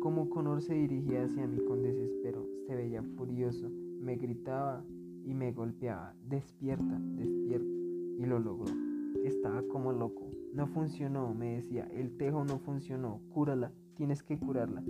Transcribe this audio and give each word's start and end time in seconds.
como 0.00 0.30
Connor 0.30 0.62
se 0.62 0.74
dirigía 0.74 1.24
hacia 1.24 1.46
mí 1.46 1.58
con 1.66 1.82
desespero. 1.82 2.46
Se 2.66 2.74
veía 2.74 3.02
furioso, 3.02 3.68
me 4.00 4.16
gritaba 4.16 4.84
y 5.24 5.34
me 5.34 5.52
golpeaba. 5.52 6.14
Despierta, 6.28 7.00
despierta. 7.16 7.66
Y 8.18 8.26
lo 8.26 8.38
logró. 8.38 8.72
Estaba 9.24 9.62
como 9.62 9.92
loco. 9.92 10.30
No 10.52 10.66
funcionó, 10.68 11.34
me 11.34 11.56
decía. 11.56 11.88
El 11.92 12.16
tejo 12.16 12.44
no 12.44 12.58
funcionó. 12.58 13.20
Cúrala, 13.32 13.72
tienes 13.96 14.22
que 14.22 14.38
curarla. 14.38 14.82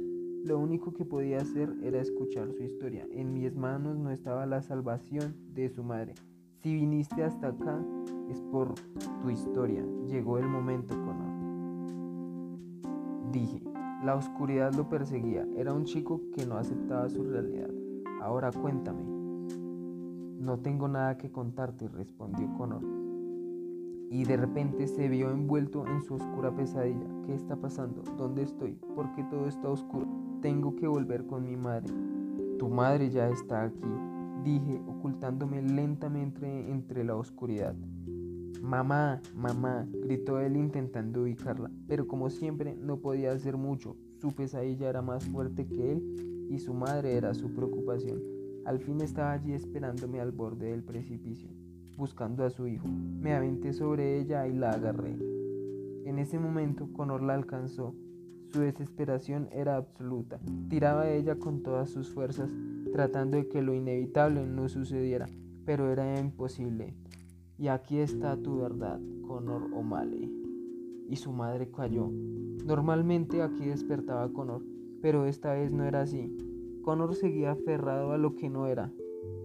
Lo 0.45 0.59
único 0.59 0.93
que 0.93 1.07
podía 1.07 1.39
hacer 1.39 1.75
era 1.83 2.01
escuchar 2.01 2.53
su 2.53 2.63
historia. 2.63 3.07
En 3.11 3.33
mis 3.33 3.57
manos 3.57 3.97
no 3.97 4.11
estaba 4.11 4.45
la 4.45 4.61
salvación 4.61 5.35
de 5.55 5.71
su 5.71 5.83
madre. 5.83 6.15
Si 6.63 6.75
viniste 6.75 7.25
hasta 7.25 7.49
acá 7.49 7.83
es 8.31 8.41
por 8.53 8.75
tu 9.23 9.31
historia. 9.31 9.83
Llegó 10.07 10.39
el 10.39 10.47
momento, 10.47 10.95
Connor. 10.95 11.35
Dije, 13.33 13.64
la 14.05 14.17
oscuridad 14.17 14.75
lo 14.75 14.89
perseguía. 14.89 15.47
Era 15.57 15.73
un 15.73 15.85
chico 15.85 16.21
que 16.35 16.45
no 16.45 16.59
aceptaba 16.59 17.09
su 17.09 17.25
realidad. 17.25 17.71
Ahora 18.21 18.51
cuéntame. 18.53 19.03
No 20.39 20.59
tengo 20.59 20.89
nada 20.89 21.17
que 21.17 21.33
contarte, 21.33 21.89
respondió 21.89 22.53
Connor. 22.59 22.83
Y 24.11 24.25
de 24.25 24.37
repente 24.37 24.87
se 24.89 25.09
vio 25.09 25.31
envuelto 25.31 25.87
en 25.87 26.03
su 26.03 26.15
oscura 26.15 26.55
pesadilla. 26.55 27.07
¿Qué 27.25 27.35
está 27.35 27.57
pasando? 27.57 28.03
¿Dónde 28.19 28.43
estoy? 28.43 28.73
¿Por 28.95 29.11
qué 29.15 29.25
todo 29.25 29.49
está 29.49 29.71
oscuro? 29.71 30.07
Tengo 30.43 30.77
que 30.77 30.87
volver 30.87 31.27
con 31.27 31.47
mi 31.47 31.57
madre. 31.57 31.93
Tu 32.59 32.69
madre 32.69 33.09
ya 33.09 33.31
está 33.31 33.65
aquí, 33.65 33.89
dije, 34.45 34.83
ocultándome 34.87 35.63
lentamente 35.63 36.71
entre 36.71 37.05
la 37.05 37.17
oscuridad. 37.17 37.75
Mamá, 38.65 39.21
mamá, 39.37 39.87
gritó 39.93 40.41
él 40.41 40.57
intentando 40.57 41.25
ubicarla, 41.25 41.71
pero 41.87 42.09
como 42.09 42.31
siempre 42.31 42.75
no 42.75 42.97
podía 42.97 43.31
hacer 43.33 43.59
mucho. 43.59 43.95
Su 44.23 44.33
pesadilla 44.33 44.89
era 44.89 45.03
más 45.03 45.27
fuerte 45.27 45.67
que 45.67 45.93
él 45.93 46.47
y 46.49 46.59
su 46.59 46.73
madre 46.73 47.13
era 47.13 47.35
su 47.35 47.53
preocupación. 47.53 48.23
Al 48.65 48.81
fin 48.81 49.03
estaba 49.03 49.33
allí 49.33 49.53
esperándome 49.53 50.19
al 50.19 50.33
borde 50.33 50.71
del 50.71 50.83
precipicio, 50.83 51.51
buscando 51.99 52.43
a 52.43 52.49
su 52.49 52.67
hijo. 52.67 52.89
Me 52.89 53.35
aventé 53.35 53.75
sobre 53.75 54.19
ella 54.19 54.49
y 54.49 54.55
la 54.55 54.71
agarré. 54.71 55.15
En 56.07 56.19
ese 56.19 56.39
momento 56.39 56.89
Conor 56.95 57.23
la 57.23 57.35
alcanzó. 57.35 57.95
Su 58.51 58.61
desesperación 58.61 59.47
era 59.53 59.77
absoluta. 59.77 60.41
Tiraba 60.71 61.03
a 61.03 61.11
ella 61.11 61.35
con 61.37 61.63
todas 61.63 61.91
sus 61.91 62.09
fuerzas, 62.09 62.51
tratando 62.95 63.37
de 63.37 63.47
que 63.47 63.61
lo 63.61 63.75
inevitable 63.75 64.47
no 64.47 64.71
sucediera, 64.71 65.29
pero 65.67 65.93
era 65.93 66.19
imposible. 66.19 66.95
Y 67.57 67.69
aquí 67.69 67.99
está 67.99 68.37
tu 68.37 68.59
verdad, 68.59 69.01
Connor 69.27 69.71
O'Malley. 69.75 70.31
Y 71.09 71.17
su 71.17 71.33
madre 71.33 71.71
cayó. 71.71 72.11
Normalmente 72.65 73.43
aquí 73.43 73.67
despertaba 73.67 74.33
Connor, 74.33 74.63
pero 75.01 75.27
esta 75.27 75.53
vez 75.53 75.73
no 75.73 75.85
era 75.85 76.03
así. 76.03 76.35
Connor 76.83 77.15
seguía 77.15 77.53
aferrado 77.53 78.13
a 78.13 78.19
lo 78.19 78.37
que 78.37 78.51
no 78.51 78.67
era. 78.67 78.93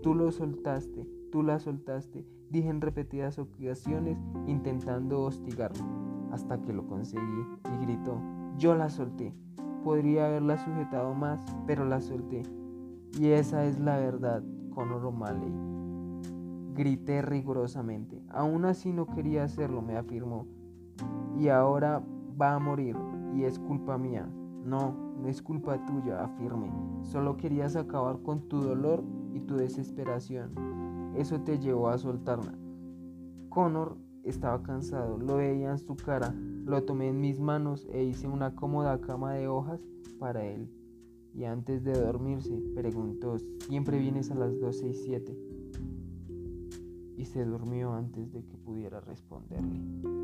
Tú 0.02 0.16
lo 0.16 0.32
soltaste, 0.32 1.08
tú 1.32 1.44
la 1.44 1.60
soltaste, 1.60 2.26
dije 2.50 2.70
en 2.70 2.82
repetidas 2.82 3.38
ocasiones 3.40 4.18
intentando 4.48 5.22
hostigarlo, 5.22 5.84
hasta 6.32 6.62
que 6.62 6.74
lo 6.74 6.88
conseguí 6.88 7.44
y 7.74 7.86
gritó, 7.86 8.22
yo 8.58 8.76
la 8.76 8.90
solté. 8.90 9.34
Podría 9.84 10.28
haberla 10.28 10.58
sujetado 10.58 11.14
más, 11.14 11.40
pero 11.68 11.86
la 11.86 12.02
solté. 12.02 12.44
Y 13.18 13.28
esa 13.28 13.66
es 13.66 13.80
la 13.80 13.98
verdad, 13.98 14.44
Connor 14.74 15.06
O'Malley. 15.06 15.52
Grité 16.80 17.22
rigurosamente. 17.22 18.23
Aún 18.30 18.63
así 18.63 18.94
no 18.94 19.05
quería 19.05 19.44
hacerlo, 19.44 19.81
me 19.81 19.97
afirmó. 19.97 20.47
Y 21.38 21.49
ahora 21.49 22.02
va 22.41 22.55
a 22.55 22.59
morir, 22.59 22.95
y 23.35 23.44
es 23.44 23.59
culpa 23.59 23.97
mía. 23.97 24.30
No, 24.63 24.95
no 25.22 25.28
es 25.28 25.41
culpa 25.41 25.85
tuya, 25.85 26.23
afirmé. 26.23 26.72
Solo 27.01 27.35
querías 27.35 27.75
acabar 27.75 28.22
con 28.22 28.47
tu 28.47 28.62
dolor 28.62 29.03
y 29.34 29.41
tu 29.41 29.57
desesperación. 29.57 31.12
Eso 31.18 31.41
te 31.41 31.59
llevó 31.59 31.89
a 31.89 31.97
soltarla. 31.97 32.57
Connor 33.50 33.97
estaba 34.23 34.63
cansado, 34.63 35.18
lo 35.18 35.35
veía 35.35 35.72
en 35.72 35.79
su 35.79 35.97
cara. 35.97 36.34
Lo 36.63 36.85
tomé 36.85 37.09
en 37.09 37.19
mis 37.19 37.41
manos 37.41 37.89
e 37.91 38.06
hice 38.06 38.29
una 38.29 38.56
cómoda 38.56 39.01
cama 39.01 39.34
de 39.34 39.50
hojas 39.50 39.81
para 40.18 40.45
él. 40.45 40.72
Y 41.34 41.44
antes 41.44 41.84
de 41.84 41.91
dormirse, 41.91 42.63
preguntó, 42.73 43.38
¿siempre 43.68 44.00
vienes 44.00 44.31
a 44.31 44.35
las 44.35 44.57
12 44.62 44.88
y 44.88 44.94
7? 44.94 45.49
Y 47.19 47.25
se 47.25 47.44
durmió 47.44 47.91
antes 47.91 48.31
de 48.31 48.46
que 48.46 48.57
pudiera 48.57 49.02
responderle. 49.02 50.19